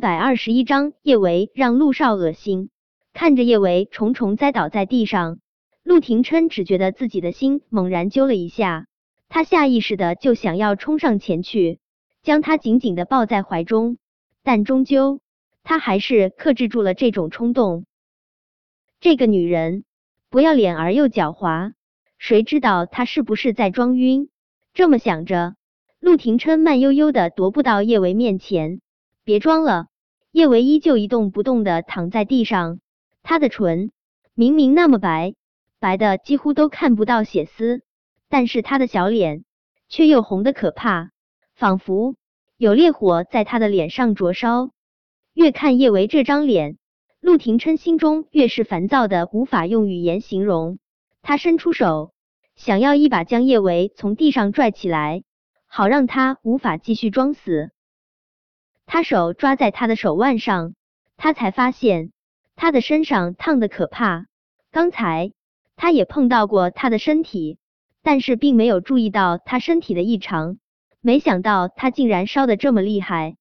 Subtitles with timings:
[0.00, 2.70] 百二十一章，叶维让陆少恶心。
[3.12, 5.40] 看着叶维重重栽倒在地上，
[5.84, 8.86] 陆廷琛只觉得自己的心猛然揪了一下，
[9.28, 11.80] 他下意识的就想要冲上前去，
[12.22, 13.98] 将他紧紧的抱在怀中，
[14.42, 15.20] 但终究
[15.62, 17.84] 他还是克制住了这种冲动。
[19.00, 19.84] 这个女人
[20.30, 21.72] 不要脸而又狡猾，
[22.16, 24.30] 谁知道她是不是在装晕？
[24.72, 25.56] 这么想着，
[26.00, 28.80] 陆廷琛慢悠悠的踱步到叶维面前。
[29.22, 29.86] 别装了，
[30.32, 32.78] 叶维依旧一动不动的躺在地上，
[33.22, 33.90] 他的唇
[34.34, 35.34] 明明那么白，
[35.80, 37.82] 白的几乎都看不到血丝，
[38.28, 39.44] 但是他的小脸
[39.88, 41.10] 却又红的可怕，
[41.54, 42.14] 仿佛
[42.56, 44.70] 有烈火在他的脸上灼烧。
[45.34, 46.78] 越看叶维这张脸，
[47.20, 50.78] 陆廷琛心中越是烦躁的无法用语言形容。
[51.22, 52.12] 他伸出手，
[52.54, 55.24] 想要一把将叶维从地上拽起来，
[55.66, 57.72] 好让他无法继续装死。
[58.92, 60.74] 他手抓在他的手腕上，
[61.16, 62.10] 他才发现
[62.56, 64.26] 他的身上烫的可怕。
[64.72, 65.30] 刚才
[65.76, 67.60] 他也碰到过他的身体，
[68.02, 70.58] 但是并没有注意到他身体的异常。
[71.00, 73.36] 没想到他竟然烧的这么厉害。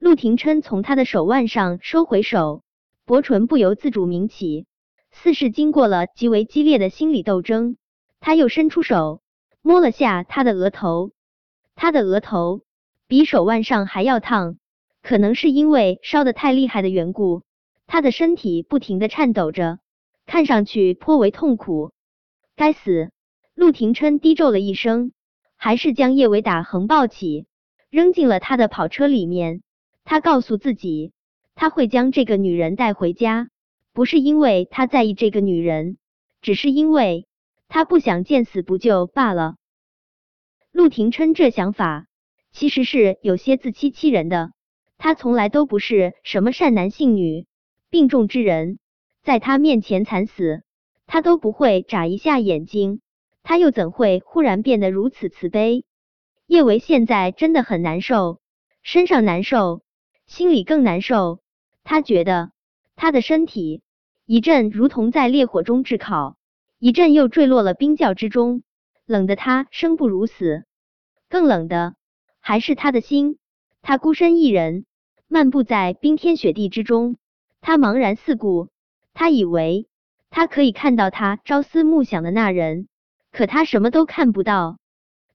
[0.00, 2.64] 陆廷琛从他的手腕上收回手，
[3.04, 4.66] 薄唇不由自主抿起，
[5.12, 7.76] 似是经过了极为激烈的心理斗争。
[8.18, 9.22] 他又伸出手
[9.62, 11.12] 摸了下他的额头，
[11.76, 12.62] 他的额头
[13.06, 14.56] 比手腕上还要烫。
[15.02, 17.42] 可能是因为烧的太厉害的缘故，
[17.86, 19.78] 他的身体不停的颤抖着，
[20.26, 21.92] 看上去颇为痛苦。
[22.54, 23.10] 该死！
[23.54, 25.12] 陆廷琛低咒了一声，
[25.56, 27.46] 还是将叶伟打横抱起，
[27.90, 29.62] 扔进了他的跑车里面。
[30.04, 31.12] 他告诉自己，
[31.54, 33.48] 他会将这个女人带回家，
[33.92, 35.98] 不是因为他在意这个女人，
[36.42, 37.26] 只是因为
[37.68, 39.56] 他不想见死不救罢了。
[40.72, 42.06] 陆廷琛这想法
[42.52, 44.52] 其实是有些自欺欺人的。
[45.02, 47.46] 他从来都不是什么善男信女、
[47.88, 48.78] 病重之人，
[49.22, 50.62] 在他面前惨死，
[51.06, 53.00] 他都不会眨一下眼睛。
[53.42, 55.86] 他又怎会忽然变得如此慈悲？
[56.46, 58.40] 叶维现在真的很难受，
[58.82, 59.80] 身上难受，
[60.26, 61.40] 心里更难受。
[61.82, 62.50] 他觉得
[62.94, 63.80] 他的身体
[64.26, 66.36] 一阵如同在烈火中炙烤，
[66.78, 68.62] 一阵又坠落了冰窖之中，
[69.06, 70.66] 冷得他生不如死。
[71.30, 71.94] 更冷的
[72.38, 73.38] 还是他的心，
[73.80, 74.84] 他孤身一人。
[75.32, 77.16] 漫步在冰天雪地之中，
[77.60, 78.66] 他茫然四顾。
[79.14, 79.86] 他以为
[80.28, 82.88] 他可以看到他朝思暮想的那人，
[83.30, 84.78] 可他什么都看不到。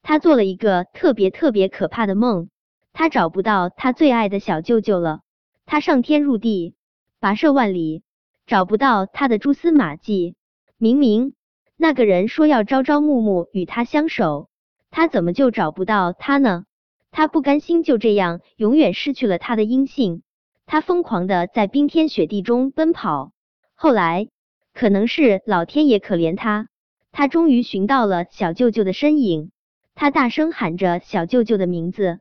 [0.00, 2.48] 他做了一个特别特别可怕的梦，
[2.94, 5.20] 他找不到他最爱的小舅舅了。
[5.66, 6.74] 他上天入地，
[7.20, 8.02] 跋涉万里，
[8.46, 10.36] 找不到他的蛛丝马迹。
[10.78, 11.34] 明明
[11.76, 14.48] 那个人说要朝朝暮暮与他相守，
[14.90, 16.64] 他怎么就找不到他呢？
[17.12, 20.22] 他不甘心就这样永远失去了他的音信，
[20.64, 23.32] 他疯狂的在冰天雪地中奔跑。
[23.74, 24.28] 后来，
[24.72, 26.68] 可能是老天爷可怜他，
[27.12, 29.50] 他终于寻到了小舅舅的身影。
[29.94, 32.20] 他大声喊着小舅舅的名字，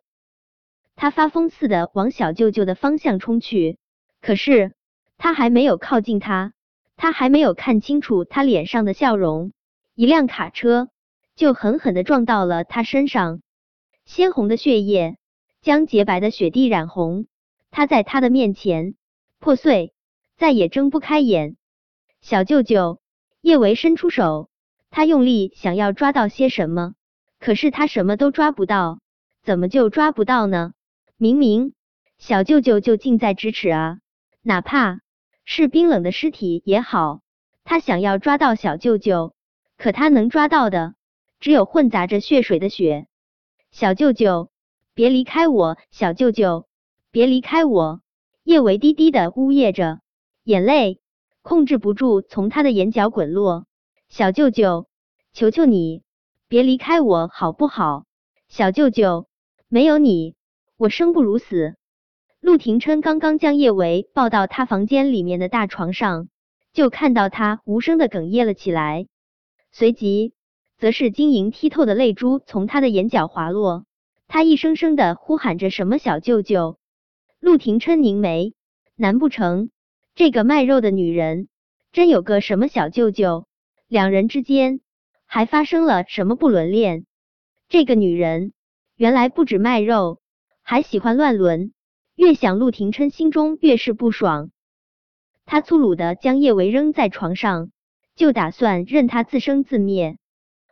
[0.97, 3.77] 他发疯似的往小舅舅的方向冲去。
[4.19, 4.73] 可是，
[5.17, 6.51] 他还没有靠近他，
[6.97, 9.53] 他还没有看清楚他脸上的笑容，
[9.95, 10.89] 一辆卡车
[11.37, 13.41] 就狠狠的撞到了他身上。
[14.13, 15.15] 鲜红的血液
[15.61, 17.27] 将洁白的雪地染红，
[17.69, 18.95] 他在他的面前
[19.39, 19.93] 破碎，
[20.35, 21.55] 再也睁不开眼。
[22.19, 22.99] 小舅舅
[23.39, 24.49] 叶维伸出手，
[24.89, 26.93] 他用力想要抓到些什么，
[27.39, 28.99] 可是他什么都抓不到。
[29.43, 30.73] 怎么就抓不到呢？
[31.15, 31.71] 明明
[32.17, 33.99] 小舅舅就近在咫尺啊！
[34.41, 34.99] 哪怕
[35.45, 37.21] 是冰冷的尸体也好，
[37.63, 39.33] 他想要抓到小舅舅，
[39.77, 40.95] 可他能抓到的
[41.39, 43.07] 只有混杂着血水的血。
[43.71, 44.51] 小舅舅，
[44.93, 45.77] 别离开我！
[45.91, 46.67] 小舅舅，
[47.09, 48.01] 别离开我！
[48.43, 50.01] 叶维低低的呜咽着，
[50.43, 50.99] 眼泪
[51.41, 53.65] 控制不住从他的眼角滚落。
[54.09, 54.87] 小舅舅，
[55.31, 56.03] 求求你，
[56.49, 58.03] 别离开我好不好？
[58.49, 59.27] 小舅舅，
[59.69, 60.35] 没有你，
[60.75, 61.75] 我生不如死。
[62.41, 66.27] 陆廷琛刚刚将叶维抱到他房间里面的大床上，
[66.73, 69.07] 就看到他无声的哽咽了起来，
[69.71, 70.33] 随即。
[70.81, 73.85] 则是晶莹剔透的泪珠从他的眼角滑落，
[74.27, 76.79] 他一声声的呼喊着什么小舅舅。
[77.39, 78.55] 陆廷琛凝眉，
[78.95, 79.69] 难不成
[80.15, 81.49] 这个卖肉的女人
[81.91, 83.45] 真有个什么小舅舅？
[83.87, 84.79] 两人之间
[85.27, 87.05] 还发生了什么不伦恋？
[87.69, 88.51] 这个女人
[88.95, 90.19] 原来不止卖肉，
[90.63, 91.73] 还喜欢乱伦。
[92.15, 94.49] 越想陆廷琛心中越是不爽，
[95.45, 97.69] 他粗鲁的将叶维扔在床上，
[98.15, 100.17] 就打算任他自生自灭。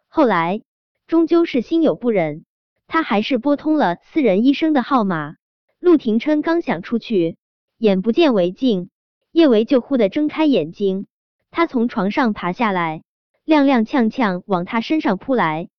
[0.09, 0.63] 后来
[1.07, 2.43] 终究是心有不忍，
[2.87, 5.35] 他还是拨通了私人医生的号码。
[5.79, 7.37] 陆廷琛刚想出去，
[7.77, 8.89] 眼不见为净。
[9.31, 11.05] 叶维就忽的睁开眼睛，
[11.51, 13.03] 他从床上爬下来，
[13.45, 15.69] 踉踉跄跄往他身上扑来。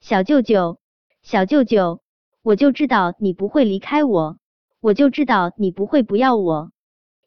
[0.00, 0.78] 小舅舅，
[1.22, 2.00] 小舅舅，
[2.42, 4.38] 我就知道你不会离开我，
[4.80, 6.72] 我就知道你不会不要我。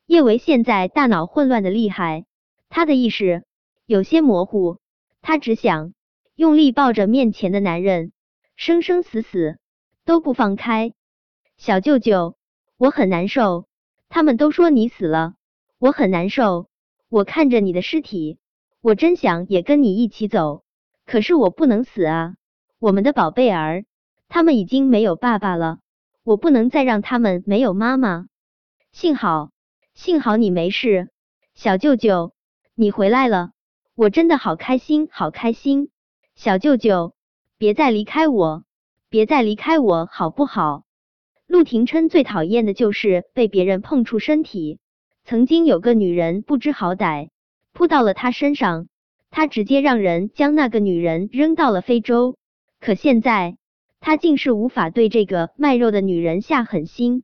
[0.08, 2.26] 叶维现在大脑混乱的厉害，
[2.68, 3.46] 他的意识
[3.86, 4.80] 有些模糊，
[5.22, 5.94] 他只想
[6.40, 8.14] 用力抱着面前的男人，
[8.56, 9.60] 生生死死
[10.06, 10.94] 都不放开。
[11.58, 12.38] 小舅舅，
[12.78, 13.68] 我很难受，
[14.08, 15.34] 他们都说你死了。
[15.80, 16.70] 我很难受，
[17.10, 18.40] 我看着你的尸体，
[18.80, 20.64] 我真想也跟你一起走，
[21.06, 22.36] 可是我不能死啊！
[22.80, 23.84] 我们的宝贝儿，
[24.30, 25.80] 他们已经没有爸爸了，
[26.24, 28.28] 我不能再让他们没有妈妈。
[28.94, 29.52] 幸好，
[29.94, 31.10] 幸好你没事，
[31.54, 32.32] 小舅舅，
[32.76, 33.52] 你回来了，
[33.94, 35.90] 我真的好开心，好开心！
[36.42, 37.16] 小舅舅，
[37.58, 38.64] 别再离开我，
[39.10, 40.84] 别再离开我，好不好？
[41.48, 44.80] 陆廷琛最讨厌的就是被别人碰触身体。
[45.26, 47.28] 曾经有个女人不知好歹，
[47.74, 48.88] 扑到了他身上，
[49.30, 52.38] 他直接让人将那个女人扔到了非洲。
[52.80, 53.58] 可现在
[54.00, 57.24] 他竟是无法对这个卖肉的女人下狠心。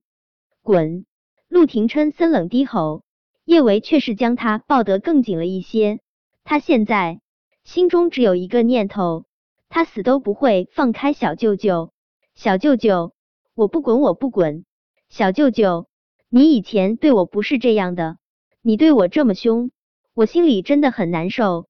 [0.61, 1.05] 滚！
[1.47, 3.05] 陆廷琛森冷低吼，
[3.45, 6.01] 叶维却是将他抱得更紧了一些。
[6.43, 7.21] 他现在
[7.65, 9.25] 心中只有一个念头，
[9.69, 11.91] 他死都不会放开小舅舅。
[12.35, 13.13] 小舅舅，
[13.55, 14.65] 我不滚，我不滚！
[15.09, 15.87] 小舅舅。
[16.29, 18.17] 你以前对我不是这样的，
[18.61, 19.71] 你对我这么凶，
[20.13, 21.67] 我心里真的很难受。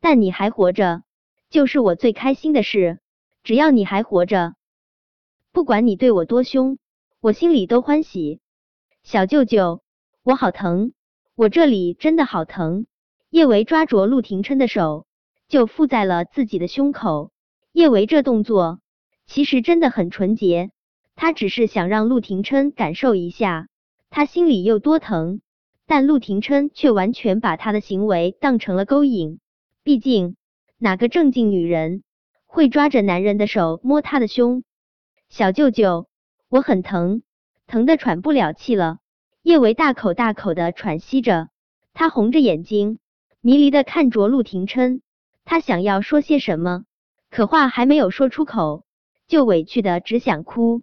[0.00, 1.02] 但你还活着，
[1.50, 3.00] 就是我最开心的事。
[3.42, 4.54] 只要你还活着，
[5.50, 6.78] 不管你对我多凶，
[7.20, 8.40] 我心里都欢喜。
[9.02, 9.82] 小舅舅，
[10.22, 10.92] 我好疼，
[11.34, 12.86] 我这里真的好疼。
[13.30, 15.06] 叶维抓着陆廷琛的手，
[15.54, 17.30] 就附在了自己的胸口。
[17.70, 18.80] 叶维这动作
[19.24, 20.72] 其实真的很纯洁，
[21.14, 23.68] 他只是想让陆廷琛感受一下。
[24.10, 25.40] 他心里有多疼，
[25.86, 29.38] 但陆廷琛却完全把他的行为当成了勾引。
[29.84, 30.34] 毕竟
[30.76, 32.02] 哪个正经女人
[32.46, 34.64] 会抓着男人的手摸他的胸？
[35.28, 36.08] 小舅舅，
[36.48, 37.22] 我很疼，
[37.68, 38.98] 疼的喘不了气了。
[39.44, 41.48] 叶维大口大口的喘息着，
[41.92, 42.98] 他红着眼睛，
[43.40, 45.00] 迷离的看着陆廷琛。
[45.44, 46.84] 他想要说些什么，
[47.30, 48.84] 可话还没有说出口，
[49.26, 50.82] 就委屈的只想哭。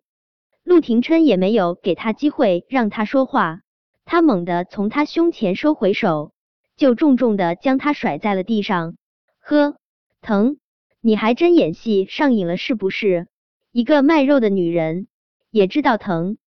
[0.63, 3.62] 陆廷琛也没有给他机会让他说话，
[4.06, 6.34] 他猛地从他胸前收回手，
[6.78, 8.96] 就重重的将他甩在了地上。
[9.40, 9.75] 呵，
[10.22, 10.58] 疼！
[11.02, 13.28] 你还真演戏上瘾了是不是？
[13.72, 15.07] 一个卖肉的女人
[15.50, 16.38] 也知道疼。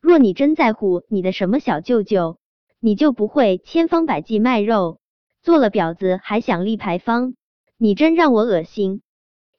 [0.00, 2.38] 若你真在乎你的什么小舅舅，
[2.80, 5.00] 你就不会千方百计卖肉，
[5.42, 7.34] 做了婊子还想立牌坊，
[7.82, 9.00] 你真让我恶心。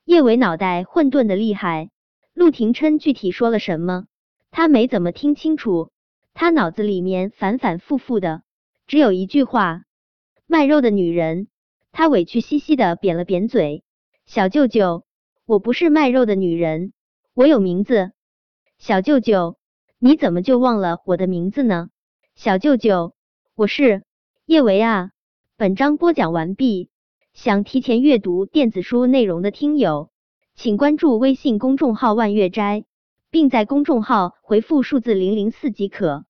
[0.06, 1.90] 叶伟脑袋混沌的厉害。
[2.36, 4.06] 陆廷琛具体说了什么，
[4.52, 5.90] 他没怎么听清楚。
[6.36, 8.44] 他脑子里面反反复复的
[8.86, 9.86] 只有一句话：
[10.46, 11.48] 卖肉的女人。
[11.92, 13.84] 他委屈兮兮的扁了扁嘴
[14.28, 15.04] ：“小舅舅，
[15.48, 16.94] 我不是卖肉的女人，
[17.34, 18.12] 我有名字。
[18.78, 19.58] 小舅舅，
[19.98, 21.90] 你怎么就忘了我的名字呢？
[22.36, 23.16] 小舅舅，
[23.56, 24.04] 我是
[24.46, 25.10] 叶维啊。”
[25.58, 26.92] 本章播讲完毕。
[27.34, 30.10] 想提前阅读电子书内容的听友。
[30.54, 32.86] 请关注微信公众号“万月斋”，
[33.32, 36.26] 并在公众号回复数字零零四即可。